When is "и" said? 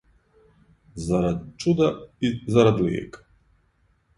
2.27-2.31